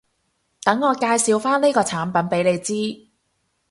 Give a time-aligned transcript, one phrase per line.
[0.63, 3.11] 等我介紹返呢個產品畀你知